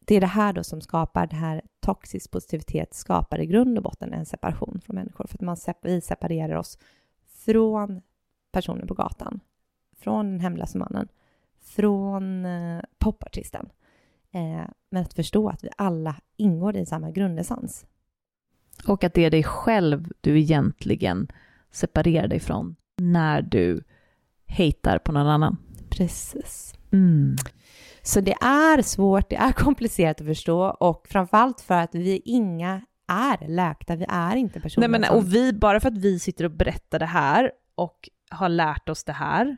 det 0.00 0.14
är 0.14 0.20
det 0.20 0.26
här 0.26 0.52
då 0.52 0.64
som 0.64 0.80
skapar 0.80 1.26
det 1.26 1.36
här 1.36 1.62
toxisk 1.80 2.30
positivitet 2.30 2.94
skapar 2.94 3.40
i 3.40 3.46
grund 3.46 3.78
och 3.78 3.84
botten 3.84 4.12
en 4.12 4.26
separation 4.26 4.80
från 4.84 4.96
människor. 4.96 5.26
För 5.26 5.36
att 5.36 5.40
man 5.40 5.56
sep- 5.56 5.82
vi 5.82 6.00
separerar 6.00 6.56
oss 6.56 6.78
från 7.28 8.02
personen 8.52 8.86
på 8.86 8.94
gatan, 8.94 9.40
från 9.96 10.30
den 10.30 10.40
hemlösa 10.40 10.78
mannen, 10.78 11.08
från 11.60 12.44
eh, 12.44 12.82
popartisten. 12.98 13.68
Eh, 14.34 14.70
men 14.90 15.02
att 15.02 15.14
förstå 15.14 15.48
att 15.48 15.64
vi 15.64 15.68
alla 15.76 16.16
ingår 16.36 16.76
i 16.76 16.86
samma 16.86 17.10
grundessens. 17.10 17.86
Och 18.86 19.04
att 19.04 19.14
det 19.14 19.24
är 19.24 19.30
dig 19.30 19.42
själv 19.44 20.12
du 20.20 20.38
egentligen 20.38 21.28
separerar 21.70 22.28
dig 22.28 22.40
från 22.40 22.76
när 22.96 23.42
du 23.42 23.84
hatar 24.48 24.98
på 24.98 25.12
någon 25.12 25.26
annan. 25.26 25.56
Precis. 25.90 26.74
Mm. 26.92 27.36
Så 28.02 28.20
det 28.20 28.32
är 28.40 28.82
svårt, 28.82 29.30
det 29.30 29.36
är 29.36 29.52
komplicerat 29.52 30.20
att 30.20 30.26
förstå 30.26 30.60
och 30.64 31.06
framförallt 31.08 31.60
för 31.60 31.74
att 31.74 31.94
vi 31.94 32.22
inga 32.24 32.82
är 33.08 33.48
läkta, 33.48 33.96
vi 33.96 34.06
är 34.08 34.36
inte 34.36 34.60
personer 34.60 34.88
Nej, 34.88 35.00
men, 35.00 35.08
som... 35.08 35.16
och 35.16 35.34
vi, 35.34 35.52
bara 35.52 35.80
för 35.80 35.88
att 35.88 35.98
vi 35.98 36.18
sitter 36.18 36.44
och 36.44 36.50
berättar 36.50 36.98
det 36.98 37.06
här 37.06 37.52
och 37.74 38.08
har 38.30 38.48
lärt 38.48 38.88
oss 38.88 39.04
det 39.04 39.12
här, 39.12 39.56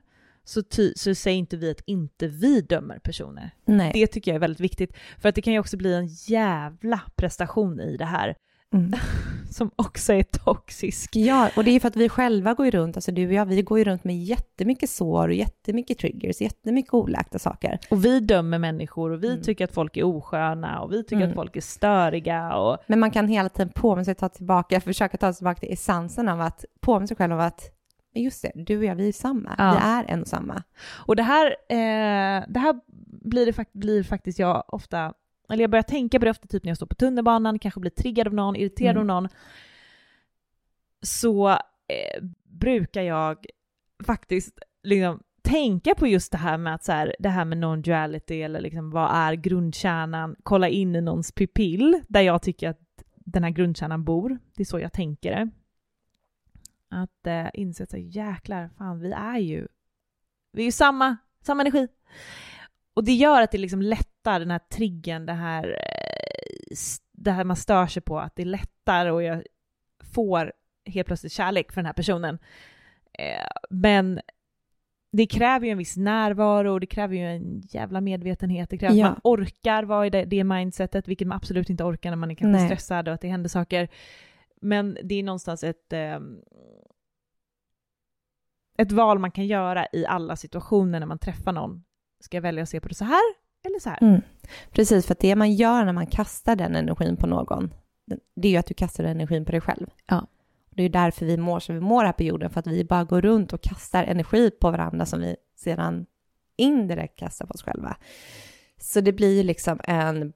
så, 0.50 0.62
ty, 0.62 0.92
så 0.97 1.14
säger 1.14 1.38
inte 1.38 1.57
vi 1.57 1.71
att 1.71 1.80
inte 1.87 2.26
vi 2.28 2.61
dömer 2.61 2.99
personer. 2.99 3.50
Nej. 3.64 3.90
Det 3.95 4.07
tycker 4.07 4.30
jag 4.30 4.37
är 4.37 4.40
väldigt 4.40 4.61
viktigt, 4.61 4.97
för 5.19 5.28
att 5.28 5.35
det 5.35 5.42
kan 5.42 5.52
ju 5.52 5.59
också 5.59 5.76
bli 5.76 5.95
en 5.95 6.07
jävla 6.07 7.00
prestation 7.16 7.80
i 7.80 7.97
det 7.97 8.04
här, 8.04 8.35
Mm. 8.73 8.92
som 9.50 9.71
också 9.76 10.12
är 10.12 10.23
toxisk. 10.23 11.16
Ja, 11.16 11.50
och 11.57 11.64
det 11.64 11.71
är 11.71 11.80
för 11.80 11.88
att 11.88 11.97
vi 11.97 12.09
själva 12.09 12.54
går 12.54 12.66
ju 12.66 12.71
runt, 12.73 12.97
alltså 12.97 13.12
du 13.12 13.26
och 13.26 13.33
jag, 13.33 13.47
vi 13.47 13.62
går 13.62 13.78
ju 13.78 13.85
runt 13.85 14.04
med 14.04 14.16
jättemycket 14.25 14.90
sår 14.90 15.28
och 15.28 15.35
jättemycket 15.35 15.99
triggers, 15.99 16.40
jättemycket 16.40 16.95
oläkta 16.95 17.38
saker. 17.38 17.78
Och 17.90 18.04
vi 18.04 18.21
dömer 18.21 18.59
människor 18.59 19.11
och 19.11 19.25
vi 19.25 19.28
Mm. 19.30 19.42
tycker 19.42 19.64
att 19.64 19.75
folk 19.75 19.97
är 19.97 20.02
osköna 20.04 20.80
och 20.80 20.92
vi 20.92 21.02
tycker 21.04 21.16
Mm. 21.16 21.28
att 21.28 21.35
folk 21.35 21.57
är 21.57 21.61
störiga 21.61 22.54
och 22.57 22.78
Men 22.87 23.00
man 23.00 23.11
kan 23.11 23.28
hela 23.28 23.49
tiden 23.49 23.69
påminna 23.75 24.04
sig 24.04 24.14
ta 24.14 24.28
tillbaka, 24.28 24.80
försöka 24.80 25.16
ta 25.16 25.33
sig 25.33 25.37
tillbaka 25.38 25.61
till 25.61 25.73
essensen 25.73 26.28
av 26.28 26.40
att 26.40 26.64
påminna 26.80 27.07
sig 27.07 27.16
själv 27.16 27.33
av 27.33 27.40
att 27.40 27.71
men 28.14 28.23
just 28.23 28.43
det, 28.43 28.52
du 28.55 28.79
och 28.79 28.85
jag, 28.85 28.95
vi 28.95 29.09
är 29.09 29.12
samma. 29.12 29.55
Ja. 29.59 29.71
Vi 29.73 29.87
är 29.88 30.14
en 30.14 30.21
och 30.21 30.29
samma. 30.29 30.62
Och 31.07 31.17
det 31.17 31.23
här, 31.23 31.47
eh, 31.69 32.45
det 32.49 32.61
här 32.61 32.81
blir, 33.25 33.47
det 33.47 33.64
blir 33.73 34.02
faktiskt 34.02 34.38
jag 34.38 34.64
ofta, 34.69 35.14
eller 35.52 35.62
jag 35.64 35.71
börjar 35.71 35.83
tänka 35.83 36.19
på 36.19 36.25
det 36.25 36.31
ofta 36.31 36.49
typ 36.49 36.64
när 36.64 36.71
jag 36.71 36.76
står 36.76 36.87
på 36.87 36.95
tunnelbanan, 36.95 37.59
kanske 37.59 37.81
blir 37.81 37.90
triggad 37.90 38.26
av 38.26 38.35
någon, 38.35 38.57
irriterad 38.57 38.97
Mm. 38.97 39.11
av 39.11 39.23
någon, 39.23 39.29
så 41.02 41.49
eh, 41.49 42.23
brukar 42.45 43.02
jag 43.02 43.47
faktiskt 44.05 44.59
liksom 44.83 45.21
tänka 45.43 45.95
på 45.95 46.07
just 46.07 46.33
det 46.33 46.38
här 46.38 46.59
med 46.59 46.75
att 46.75 46.85
så 46.85 46.93
här, 46.93 47.17
det 47.19 47.29
här 47.29 47.45
med 47.45 47.59
non-duality 47.59 48.45
eller 48.45 48.61
liksom 48.61 48.90
vad 48.90 49.11
är 49.14 49.35
grundkärnan, 49.35 50.37
kolla 50.43 50.69
in 50.69 50.97
i 50.97 51.00
någons 51.00 51.33
pupill 51.33 52.00
där 52.09 52.21
jag 52.21 52.43
tycker 52.43 52.69
att 52.69 52.81
den 53.14 53.45
här 53.45 53.50
grundkärnan 53.50 54.05
bor. 54.05 54.38
Det 54.57 54.62
är 54.62 54.64
så 54.64 54.79
jag 54.81 54.93
tänker 54.93 55.31
det. 55.31 55.50
Att 56.91 57.27
eh, 57.27 57.47
inse 57.55 57.85
att 57.85 57.93
jäklar, 57.95 58.71
fan 58.79 59.01
vi 59.01 59.13
är 59.13 59.39
ju, 59.39 59.69
vi 60.53 60.63
är 60.63 60.67
ju 60.67 60.73
samma, 60.73 61.17
samma 61.43 61.63
energi. 61.63 61.89
Och 62.95 63.05
det 63.05 63.13
gör 63.13 63.43
att 63.43 63.51
det 63.51 63.59
liksom 63.59 63.83
lättar 63.83 64.41
den 64.41 64.51
här 64.51 64.59
triggen, 64.59 65.27
det 65.27 65.33
här, 65.33 65.65
eh, 65.65 66.77
det 67.13 67.31
här 67.31 67.45
man 67.45 67.57
stör 67.57 67.87
sig 67.87 68.03
på, 68.03 68.21
att 68.21 68.37
det 68.37 68.45
lättar 68.45 69.07
och 69.07 69.23
jag 69.23 69.43
får 70.15 70.53
helt 70.87 71.07
plötsligt 71.07 71.33
kärlek 71.33 71.73
för 71.73 71.81
den 71.81 71.87
här 71.87 71.93
personen. 71.93 72.39
Eh, 73.19 73.47
men 73.71 74.21
det 75.13 75.27
kräver 75.27 75.67
ju 75.67 75.73
en 75.73 75.79
viss 75.79 75.97
närvaro 75.97 76.73
och 76.73 76.81
det 76.81 76.87
kräver 76.87 77.17
ju 77.17 77.27
en 77.27 77.61
jävla 77.61 78.01
medvetenhet. 78.01 78.71
Det 78.71 78.79
kräver 78.79 78.95
Ja. 78.97 79.07
att 79.07 79.13
man 79.25 79.33
orkar 79.33 79.83
vara 79.83 80.07
i 80.07 80.11
det, 80.11 80.25
det 80.25 80.45
mindsetet, 80.45 81.09
vilket 81.09 81.29
man 81.29 81.37
absolut 81.37 81.71
inte 81.71 81.85
orkar 81.85 82.11
när 82.11 82.17
man 82.17 82.31
är 82.31 82.35
kanske 82.35 82.61
Nej. 82.61 82.69
stressad 82.69 83.09
och 83.09 83.15
att 83.15 83.21
det 83.21 83.29
händer 83.29 83.49
saker. 83.49 83.89
Men 84.61 84.99
det 85.05 85.14
är 85.14 85.23
någonstans 85.23 85.64
ett, 85.64 85.93
ehm, 85.93 86.40
ett 88.79 88.93
val 88.93 89.19
man 89.19 89.31
kan 89.31 89.47
göra 89.47 89.87
i 89.93 90.07
alla 90.07 90.37
situationer 90.37 91.00
när 91.00 91.07
man 91.07 91.19
träffar 91.19 91.52
någon. 91.52 91.85
Ska 92.21 92.37
jag 92.37 92.43
välja 92.43 92.62
att 92.62 92.69
se 92.69 92.81
på 92.81 92.88
det 92.88 92.95
så 92.95 93.05
här 93.05 93.35
Eller 93.64 93.79
så 93.79 93.90
här. 93.90 94.02
Mm. 94.02 94.21
Precis, 94.71 95.07
för 95.07 95.12
att 95.12 95.21
det 95.21 95.37
man 95.37 95.52
gör 95.52 95.85
när 95.85 95.93
man 95.93 96.07
kastar 96.07 96.57
den 96.57 96.76
energin 96.76 97.17
på 97.17 97.26
någon, 97.26 97.75
det 98.37 98.49
är 98.49 98.52
ju 98.52 98.59
att 98.59 98.67
du 98.67 98.75
kastar 98.75 99.05
energin 99.05 99.45
på 99.45 99.52
dig 99.52 99.61
själv. 99.61 99.87
Ja. 100.07 100.26
Det 100.71 100.83
är 100.83 100.87
ju 100.87 100.93
därför 100.93 101.26
vi 101.26 101.37
mår 101.37 101.61
som 101.61 101.75
vi 101.75 101.81
mår 101.81 102.05
här 102.05 102.12
på 102.12 102.23
jorden, 102.23 102.50
för 102.50 102.61
att 102.61 102.67
vi 102.67 102.85
bara 102.85 103.05
går 103.05 103.23
runt 103.23 103.52
och 103.52 103.62
kastar 103.62 104.05
energi 104.05 104.50
på 104.50 104.71
varandra 104.71 105.07
som 105.07 105.21
vi 105.21 105.37
sedan 105.57 106.07
indirekt 106.57 107.19
kastar 107.19 107.47
på 107.47 107.55
oss 107.55 107.62
själva. 107.62 107.97
Så 108.81 109.00
det 109.00 109.12
blir 109.12 109.37
ju 109.37 109.43
liksom 109.43 109.81
en 109.85 110.33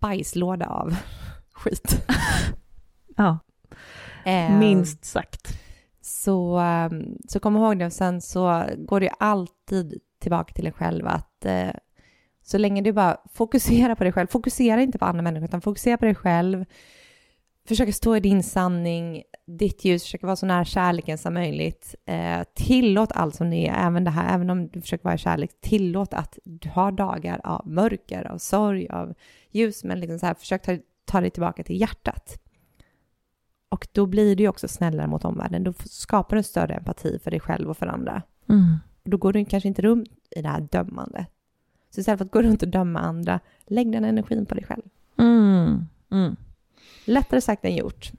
bajslåda 0.00 0.66
av 0.66 0.96
skit. 1.52 2.06
Ja, 3.16 3.38
Eh, 4.26 4.58
minst 4.58 5.04
sagt. 5.04 5.58
Så, 6.00 6.60
eh, 6.60 6.90
så 7.28 7.40
kom 7.40 7.56
ihåg 7.56 7.78
det. 7.78 7.86
Och 7.86 7.92
sen 7.92 8.20
så 8.20 8.64
går 8.78 9.00
det 9.00 9.10
alltid 9.18 10.00
tillbaka 10.20 10.52
till 10.52 10.64
dig 10.64 10.72
själv 10.72 11.06
att 11.06 11.44
eh, 11.44 11.70
så 12.42 12.58
länge 12.58 12.82
du 12.82 12.92
bara 12.92 13.16
fokuserar 13.32 13.94
på 13.94 14.04
dig 14.04 14.12
själv, 14.12 14.26
fokusera 14.26 14.82
inte 14.82 14.98
på 14.98 15.04
andra 15.04 15.22
människor, 15.22 15.44
utan 15.44 15.60
fokusera 15.60 15.96
på 15.96 16.04
dig 16.04 16.14
själv. 16.14 16.64
Försöka 17.68 17.92
stå 17.92 18.16
i 18.16 18.20
din 18.20 18.42
sanning, 18.42 19.22
ditt 19.46 19.84
ljus, 19.84 20.02
försöka 20.02 20.26
vara 20.26 20.36
så 20.36 20.46
nära 20.46 20.64
kärleken 20.64 21.18
som 21.18 21.34
möjligt. 21.34 21.94
Eh, 22.06 22.40
tillåt 22.54 23.12
allt 23.12 23.34
som 23.34 23.50
det 23.50 23.68
är, 23.68 23.86
även 23.86 24.04
det 24.04 24.10
här, 24.10 24.34
även 24.34 24.50
om 24.50 24.68
du 24.68 24.80
försöker 24.80 25.04
vara 25.04 25.16
kärlek, 25.16 25.50
tillåt 25.60 26.14
att 26.14 26.38
du 26.44 26.68
har 26.68 26.92
dagar 26.92 27.40
av 27.44 27.68
mörker, 27.68 28.24
av 28.32 28.38
sorg, 28.38 28.88
av 28.88 29.14
ljus, 29.50 29.84
men 29.84 30.00
liksom 30.00 30.18
så 30.18 30.26
här, 30.26 30.34
försök 30.34 30.62
ta, 30.62 30.78
ta 31.04 31.20
dig 31.20 31.30
tillbaka 31.30 31.62
till 31.62 31.80
hjärtat. 31.80 32.38
Och 33.68 33.88
då 33.92 34.06
blir 34.06 34.36
du 34.36 34.48
också 34.48 34.68
snällare 34.68 35.06
mot 35.06 35.24
omvärlden. 35.24 35.64
Då 35.64 35.72
skapar 35.84 36.36
du 36.36 36.42
större 36.42 36.74
empati 36.74 37.18
för 37.18 37.30
dig 37.30 37.40
själv 37.40 37.70
och 37.70 37.76
för 37.76 37.86
andra. 37.86 38.22
Mm. 38.48 38.76
Och 39.04 39.10
då 39.10 39.16
går 39.16 39.32
du 39.32 39.44
kanske 39.44 39.68
inte 39.68 39.82
runt 39.82 40.08
i 40.30 40.42
det 40.42 40.48
här 40.48 40.60
dömande. 40.60 41.26
Så 41.90 42.00
istället 42.00 42.18
för 42.18 42.24
att 42.24 42.32
gå 42.32 42.42
runt 42.42 42.62
och 42.62 42.68
döma 42.68 43.00
andra, 43.00 43.40
lägg 43.66 43.92
den 43.92 44.04
energin 44.04 44.46
på 44.46 44.54
dig 44.54 44.64
själv. 44.64 44.82
Mm. 45.18 45.86
Mm. 46.10 46.36
Lättare 47.04 47.40
sagt 47.40 47.64
än 47.64 47.76
gjort. 47.76 48.10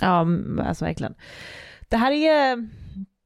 Ja, 0.00 0.20
mm, 0.20 0.60
alltså 0.60 0.84
verkligen. 0.84 1.14
Det 1.88 1.96
här 1.96 2.12
är, 2.12 2.68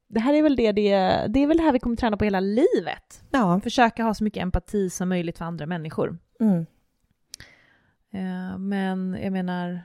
det 0.08 0.20
här 0.20 0.34
är 0.34 0.42
väl 0.42 0.56
det, 0.56 0.72
det, 0.72 0.90
det 1.28 1.40
är 1.42 1.46
väl 1.46 1.56
det 1.56 1.62
här 1.62 1.72
vi 1.72 1.78
kommer 1.80 1.96
träna 1.96 2.16
på 2.16 2.24
hela 2.24 2.40
livet. 2.40 3.22
Ja. 3.30 3.60
Försöka 3.60 4.04
ha 4.04 4.14
så 4.14 4.24
mycket 4.24 4.42
empati 4.42 4.90
som 4.90 5.08
möjligt 5.08 5.38
för 5.38 5.44
andra 5.44 5.66
människor. 5.66 6.18
Mm. 6.40 6.66
Eh, 8.12 8.58
Men 8.58 9.18
jag 9.22 9.32
menar, 9.32 9.82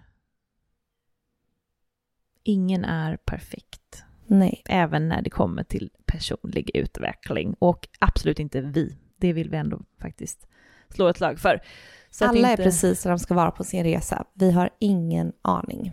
ingen 2.44 2.86
är 2.86 3.18
perfekt. 3.18 4.04
Nej. 4.28 4.62
Även 4.66 5.08
när 5.08 5.22
det 5.22 5.30
kommer 5.30 5.64
till 5.64 5.90
personlig 6.06 6.72
utveckling. 6.74 7.56
Och 7.60 7.88
absolut 8.00 8.40
inte 8.40 8.62
vi. 8.62 8.98
Det 9.18 9.34
vill 9.34 9.50
vi 9.50 9.58
ändå 9.58 9.82
faktiskt 10.02 10.48
slå 10.90 11.08
ett 11.08 11.20
lag 11.20 11.40
för. 11.40 11.62
Så 12.10 12.26
Alla 12.26 12.38
inte... 12.38 12.50
är 12.50 12.66
precis 12.66 13.04
där 13.04 13.10
de 13.10 13.20
ska 13.20 13.34
vara 13.34 13.52
på 13.52 13.64
sin 13.64 13.84
resa. 13.84 14.26
Vi 14.34 14.52
har 14.52 14.70
ingen 14.80 15.34
aning. 15.42 15.92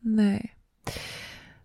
Nej. 0.00 0.56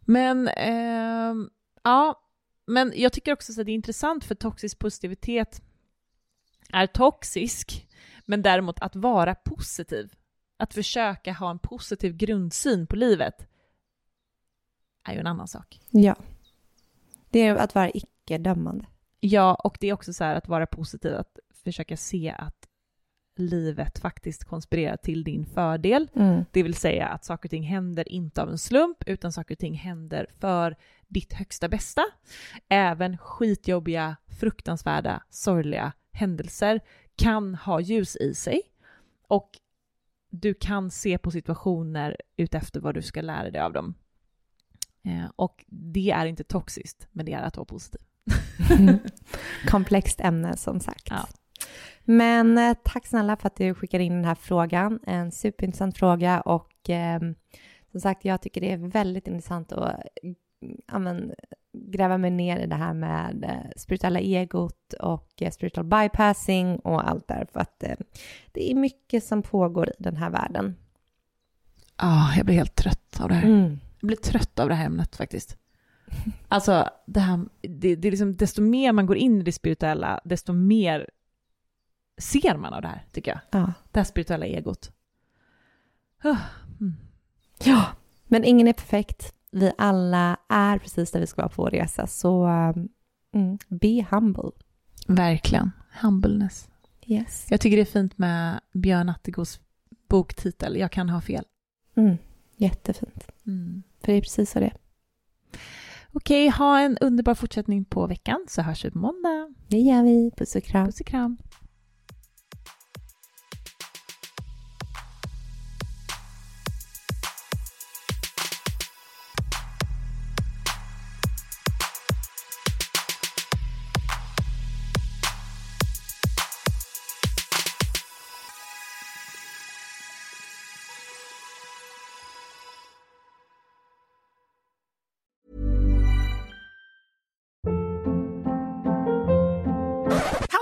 Men, 0.02 0.48
ehm, 0.48 1.50
ja, 1.84 2.22
men 2.68 2.94
jag 2.96 3.14
tycker 3.14 3.34
också 3.34 3.52
att 3.52 3.66
det 3.66 3.72
är 3.72 3.76
intressant 3.76 4.24
för 4.24 4.36
toxisk 4.36 4.80
positivitet 4.80 5.62
är 6.74 6.88
toxisk, 6.88 7.88
men 8.26 8.42
däremot 8.42 8.80
att 8.80 8.96
vara 8.96 9.36
positiv, 9.36 10.14
att 10.58 10.74
försöka 10.74 11.34
ha 11.34 11.52
en 11.52 11.60
positiv 11.60 12.18
grundsyn 12.18 12.88
på 12.88 12.96
livet 12.96 13.48
är 15.04 15.14
ju 15.14 15.20
en 15.20 15.28
annan 15.28 15.48
sak. 15.48 15.80
Ja. 15.90 16.16
Det 17.30 17.40
är 17.40 17.56
att 17.56 17.76
vara 17.76 17.90
icke-dömande. 17.90 18.86
Ja, 19.20 19.56
och 19.56 19.78
det 19.80 19.88
är 19.88 19.94
också 19.94 20.14
så 20.14 20.24
här 20.24 20.36
att 20.36 20.48
vara 20.48 20.66
positiv, 20.66 21.16
att 21.16 21.40
försöka 21.64 21.98
se 21.98 22.36
att 22.38 22.68
livet 23.36 24.00
faktiskt 24.00 24.44
konspirerar 24.44 24.98
till 24.98 25.24
din 25.24 25.46
fördel. 25.46 26.08
Mm. 26.16 26.46
Det 26.52 26.64
vill 26.64 26.74
säga 26.74 27.08
att 27.08 27.26
saker 27.26 27.48
och 27.48 27.50
ting 27.50 27.64
händer 27.64 28.12
inte 28.12 28.42
av 28.42 28.50
en 28.50 28.58
slump, 28.58 29.04
utan 29.06 29.32
saker 29.32 29.56
och 29.56 29.60
ting 29.60 29.74
händer 29.74 30.28
för 30.40 30.76
ditt 31.08 31.34
högsta 31.34 31.70
bästa. 31.70 32.02
Även 32.70 33.18
skitjobbiga, 33.18 34.16
fruktansvärda, 34.40 35.24
sorgliga 35.30 35.94
händelser 36.12 36.82
kan 37.16 37.56
ha 37.56 37.80
ljus 37.80 38.16
i 38.16 38.34
sig. 38.34 38.62
Och 39.28 39.50
du 40.30 40.54
kan 40.54 40.92
se 40.92 41.18
på 41.18 41.32
situationer 41.32 42.18
utefter 42.38 42.80
vad 42.80 42.96
du 42.96 43.02
ska 43.02 43.22
lära 43.22 43.52
dig 43.52 43.62
av 43.62 43.74
dem. 43.74 43.94
Eh, 45.06 45.32
och 45.36 45.66
det 45.68 46.12
är 46.12 46.26
inte 46.26 46.44
toxiskt, 46.44 47.08
men 47.12 47.26
det 47.26 47.34
är 47.34 47.42
att 47.42 47.58
vara 47.58 47.66
positiv. 47.66 48.02
Komplext 49.68 50.22
ämne 50.22 50.58
som 50.58 50.80
sagt. 50.80 51.08
Ja. 51.10 51.28
Men 52.04 52.58
eh, 52.58 52.78
tack 52.84 53.08
snälla 53.08 53.38
för 53.38 53.48
att 53.48 53.56
du 53.56 53.74
skickade 53.74 54.04
in 54.04 54.14
den 54.14 54.26
här 54.26 54.36
frågan. 54.36 55.00
En 55.08 55.32
superintressant 55.32 55.98
fråga 55.98 56.42
och 56.42 56.90
eh, 56.90 57.20
som 57.92 58.00
sagt, 58.00 58.26
jag 58.26 58.42
tycker 58.42 58.62
det 58.62 58.72
är 58.72 58.78
väldigt 58.78 59.28
intressant 59.28 59.72
att 59.72 60.02
ja, 60.88 61.00
men, 61.00 61.34
gräva 61.74 62.18
mig 62.18 62.32
ner 62.32 62.58
i 62.58 62.68
det 62.68 62.76
här 62.76 62.94
med 62.94 63.44
eh, 63.44 63.72
spirituella 63.76 64.20
egot 64.20 64.94
och 64.94 65.44
spiritual 65.52 65.86
bypassing 65.86 66.80
och 66.80 67.10
allt 67.10 67.28
där 67.28 67.48
för 67.54 67.60
att 67.60 67.84
eh, 67.84 67.96
det 68.52 68.72
är 68.72 68.76
mycket 68.76 69.24
som 69.24 69.42
pågår 69.42 69.90
i 69.90 69.94
den 69.98 70.18
här 70.18 70.30
världen. 70.30 70.76
Ja, 71.98 72.34
jag 72.38 72.46
blir 72.46 72.56
helt 72.56 72.76
trött 72.76 73.20
av 73.22 73.30
det 73.30 73.36
här. 73.36 73.48
Mm. 73.48 73.80
Jag 74.02 74.08
blir 74.08 74.18
trött 74.18 74.60
av 74.60 74.70
det 74.70 74.76
här 74.76 74.86
ämnet 74.86 75.16
faktiskt. 75.16 75.58
Alltså, 76.48 76.90
det, 77.08 77.20
här, 77.20 77.46
det, 77.62 77.96
det 77.96 78.08
är 78.08 78.12
liksom, 78.12 78.36
desto 78.36 78.62
mer 78.62 78.92
man 78.92 79.06
går 79.06 79.18
in 79.18 79.40
i 79.40 79.44
det 79.44 79.52
spirituella, 79.52 80.20
desto 80.24 80.54
mer 80.54 81.10
ser 82.18 82.58
man 82.58 82.74
av 82.74 82.82
det 82.82 82.88
här, 82.88 83.06
tycker 83.12 83.32
jag. 83.32 83.62
Ja. 83.62 83.74
Det 83.92 84.00
här 84.00 84.06
spirituella 84.06 84.46
egot. 84.46 84.92
Ah, 86.24 86.38
Mm. 86.82 86.96
ja, 87.64 87.86
men 88.28 88.44
ingen 88.44 88.68
är 88.68 88.74
perfekt. 88.74 89.34
Vi 89.52 89.72
alla 89.78 90.38
är 90.50 90.78
precis 90.78 91.12
där 91.12 91.20
vi 91.20 91.28
ska 91.28 91.42
vara 91.42 91.50
på 91.50 91.62
vår 91.64 91.70
resa, 91.70 92.08
så 92.08 92.46
um, 92.48 92.90
mm, 93.34 93.58
be 93.68 94.06
humble. 94.12 94.52
Verkligen. 95.08 95.72
Humbleness. 96.02 96.70
Yes. 97.06 97.46
Jag 97.50 97.62
tycker 97.62 97.78
det 97.78 97.84
är 97.84 97.86
fint 97.86 98.18
med 98.18 98.60
Björn 98.74 99.10
Attegos 99.10 99.60
boktitel, 100.10 100.78
Jag 100.78 100.92
kan 100.92 101.10
ha 101.10 101.22
fel. 101.22 101.46
Mm. 101.96 102.18
Jättefint. 102.56 103.28
Mm. 103.48 103.84
För 104.04 104.12
det 104.12 104.18
är 104.18 104.22
precis 104.22 104.52
så 104.52 104.60
det 104.60 104.66
är. 104.66 104.74
Okej, 106.14 106.50
ha 106.50 106.80
en 106.80 106.98
underbar 106.98 107.36
fortsättning 107.36 107.86
på 107.86 108.08
veckan 108.08 108.46
så 108.50 108.62
hörs 108.62 108.86
vi 108.86 108.92
på 108.92 108.98
måndag. 108.98 109.54
Det 109.68 109.78
gör 109.78 110.04
vi. 110.04 110.32
Puss 110.38 110.56
och 110.56 110.64
kram. 110.64 110.86
Puss 110.86 111.00
och 111.00 111.06
kram. 111.06 111.38